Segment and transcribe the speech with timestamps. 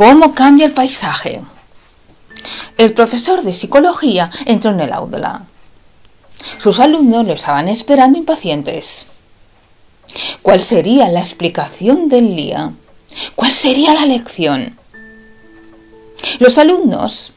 [0.00, 1.42] cómo cambia el paisaje.
[2.78, 5.42] El profesor de psicología entró en el aula.
[6.56, 9.04] Sus alumnos lo estaban esperando impacientes.
[10.40, 12.72] ¿Cuál sería la explicación del día?
[13.36, 14.78] ¿Cuál sería la lección?
[16.38, 17.34] Los alumnos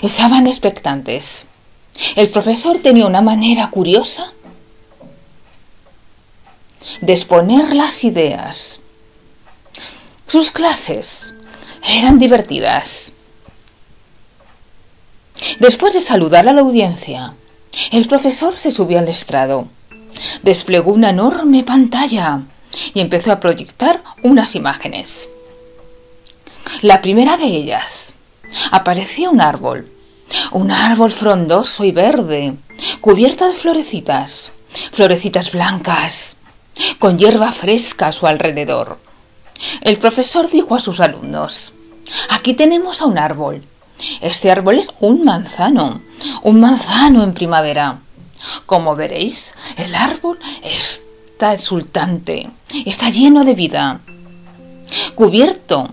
[0.00, 1.44] estaban expectantes.
[2.14, 4.32] El profesor tenía una manera curiosa
[7.02, 8.80] de exponer las ideas.
[10.28, 11.34] Sus clases
[11.88, 13.12] eran divertidas.
[15.60, 17.34] Después de saludar a la audiencia,
[17.92, 19.68] el profesor se subió al estrado,
[20.42, 22.42] desplegó una enorme pantalla
[22.92, 25.28] y empezó a proyectar unas imágenes.
[26.82, 28.14] La primera de ellas
[28.72, 29.84] aparecía un árbol,
[30.50, 32.54] un árbol frondoso y verde,
[33.00, 34.50] cubierto de florecitas,
[34.90, 36.36] florecitas blancas,
[36.98, 38.98] con hierba fresca a su alrededor.
[39.80, 41.74] El profesor dijo a sus alumnos,
[42.30, 43.62] aquí tenemos a un árbol.
[44.20, 46.02] Este árbol es un manzano,
[46.42, 47.98] un manzano en primavera.
[48.66, 52.50] Como veréis, el árbol está exultante,
[52.84, 54.00] está lleno de vida,
[55.14, 55.88] cubierto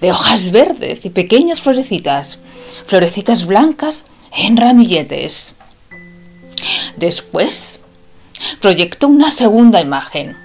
[0.00, 2.38] de hojas verdes y pequeñas florecitas,
[2.86, 5.54] florecitas blancas en ramilletes.
[6.96, 7.80] Después
[8.60, 10.36] proyectó una segunda imagen.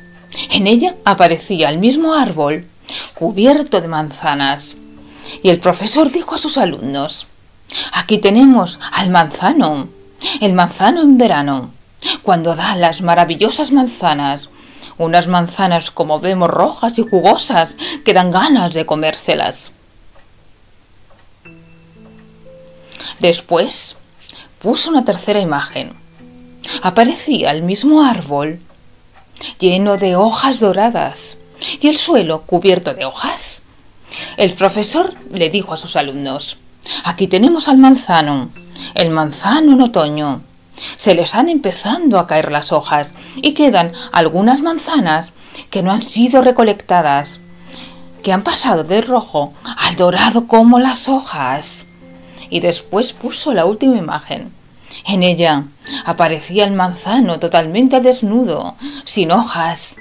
[0.51, 2.65] En ella aparecía el mismo árbol
[3.13, 4.75] cubierto de manzanas.
[5.41, 7.27] Y el profesor dijo a sus alumnos,
[7.93, 9.87] aquí tenemos al manzano,
[10.41, 11.71] el manzano en verano,
[12.21, 14.49] cuando da las maravillosas manzanas,
[14.97, 19.71] unas manzanas como vemos rojas y jugosas que dan ganas de comérselas.
[23.19, 23.97] Después
[24.61, 25.93] puso una tercera imagen.
[26.81, 28.59] Aparecía el mismo árbol
[29.59, 31.37] lleno de hojas doradas
[31.81, 33.61] y el suelo cubierto de hojas.
[34.37, 36.57] El profesor le dijo a sus alumnos,
[37.03, 38.49] aquí tenemos al manzano,
[38.93, 40.41] el manzano en otoño.
[40.97, 45.31] Se les han empezando a caer las hojas y quedan algunas manzanas
[45.69, 47.39] que no han sido recolectadas,
[48.23, 51.85] que han pasado del rojo al dorado como las hojas.
[52.49, 54.51] Y después puso la última imagen.
[55.07, 55.63] En ella
[56.05, 59.97] aparecía el manzano totalmente desnudo, sin hojas,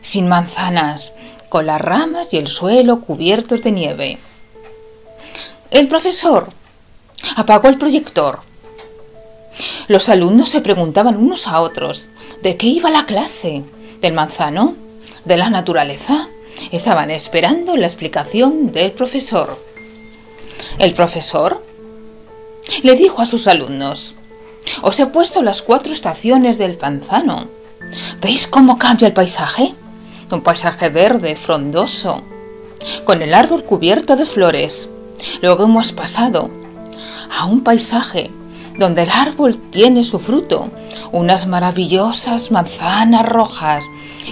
[0.00, 1.12] sin manzanas,
[1.48, 4.18] con las ramas y el suelo cubiertos de nieve.
[5.70, 6.48] El profesor
[7.36, 8.40] apagó el proyector.
[9.88, 12.08] Los alumnos se preguntaban unos a otros
[12.42, 13.64] de qué iba la clase,
[14.00, 14.74] del manzano,
[15.24, 16.28] de la naturaleza.
[16.70, 19.58] Estaban esperando la explicación del profesor.
[20.78, 21.64] El profesor
[22.82, 24.14] le dijo a sus alumnos,
[24.82, 27.46] os he puesto las cuatro estaciones del manzano.
[28.20, 29.74] ¿Veis cómo cambia el paisaje?
[30.30, 32.22] Un paisaje verde, frondoso,
[33.04, 34.88] con el árbol cubierto de flores.
[35.42, 36.50] Luego hemos pasado
[37.38, 38.30] a un paisaje
[38.78, 40.68] donde el árbol tiene su fruto,
[41.12, 43.84] unas maravillosas manzanas rojas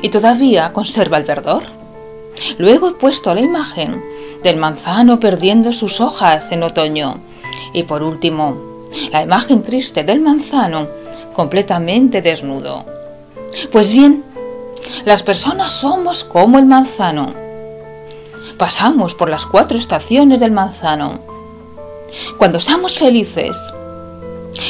[0.02, 1.62] y todavía conserva el verdor.
[2.58, 4.02] Luego he puesto la imagen
[4.42, 7.20] del manzano perdiendo sus hojas en otoño
[7.72, 8.72] y por último
[9.10, 10.86] la imagen triste del manzano
[11.32, 12.84] completamente desnudo.
[13.70, 14.25] Pues bien,
[15.04, 17.32] las personas somos como el manzano.
[18.58, 21.20] Pasamos por las cuatro estaciones del manzano.
[22.38, 23.56] Cuando somos felices,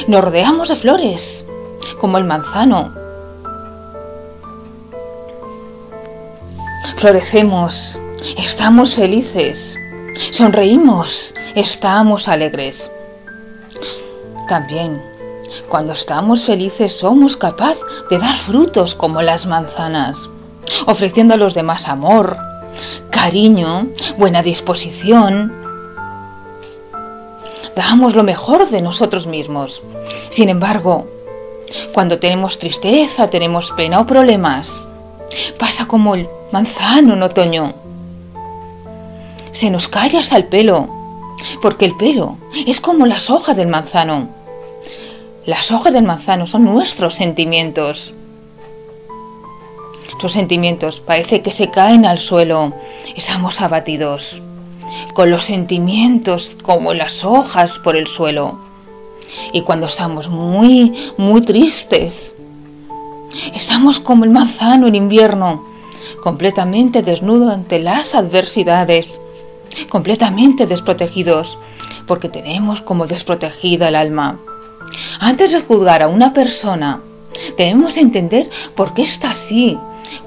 [0.07, 1.45] nos rodeamos de flores,
[2.01, 2.95] como el manzano.
[6.97, 7.99] Florecemos,
[8.37, 9.77] estamos felices,
[10.31, 12.92] sonreímos, estamos alegres.
[14.53, 15.03] También,
[15.71, 20.29] cuando estamos felices somos capaces de dar frutos como las manzanas,
[20.85, 22.37] ofreciendo a los demás amor,
[23.09, 23.87] cariño,
[24.19, 25.55] buena disposición.
[27.75, 29.81] Damos lo mejor de nosotros mismos.
[30.29, 31.07] Sin embargo,
[31.95, 34.83] cuando tenemos tristeza, tenemos pena o problemas,
[35.59, 37.73] pasa como el manzano en otoño.
[39.51, 40.91] Se nos cae hasta el pelo,
[41.63, 42.37] porque el pelo
[42.67, 44.42] es como las hojas del manzano
[45.45, 48.15] las hojas del manzano son nuestros sentimientos.
[50.05, 52.73] Nuestros sentimientos parece que se caen al suelo.
[53.17, 54.41] Estamos abatidos,
[55.15, 58.57] con los sentimientos como las hojas por el suelo.
[59.53, 62.37] Y cuando estamos muy, muy tristes,
[63.53, 65.65] estamos como el manzano en invierno,
[66.23, 69.21] completamente desnudo ante las adversidades,
[69.89, 71.59] completamente desprotegidos,
[72.07, 74.39] porque tenemos como desprotegida el alma.
[75.25, 77.01] Antes de juzgar a una persona,
[77.57, 79.79] debemos entender por qué está así,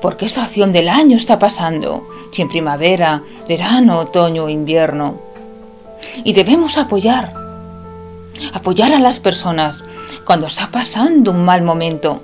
[0.02, 5.20] por qué estación del año está pasando, si en primavera, verano, otoño o invierno.
[6.24, 7.34] Y debemos apoyar,
[8.54, 9.84] apoyar a las personas
[10.24, 12.22] cuando está pasando un mal momento.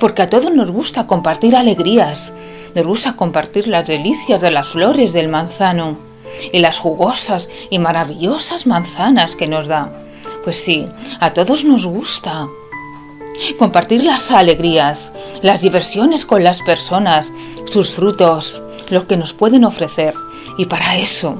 [0.00, 2.32] Porque a todos nos gusta compartir alegrías,
[2.74, 5.98] nos gusta compartir las delicias de las flores del manzano
[6.52, 10.03] y las jugosas y maravillosas manzanas que nos da.
[10.44, 10.84] Pues sí,
[11.20, 12.48] a todos nos gusta.
[13.58, 17.32] Compartir las alegrías, las diversiones con las personas,
[17.64, 20.14] sus frutos, lo que nos pueden ofrecer.
[20.58, 21.34] Y para eso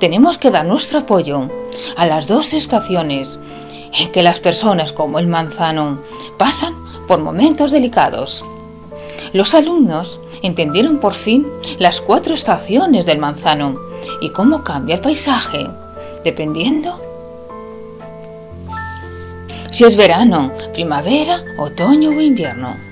[0.00, 1.48] tenemos que dar nuestro apoyo
[1.96, 3.38] a las dos estaciones
[3.98, 6.00] en que las personas como el manzano
[6.36, 6.74] pasan
[7.06, 8.44] por momentos delicados.
[9.32, 11.46] Los alumnos entendieron por fin
[11.78, 13.78] las cuatro estaciones del manzano
[14.20, 15.68] y cómo cambia el paisaje
[16.24, 17.09] dependiendo
[19.70, 22.89] si es verano, primavera, otoño o invierno.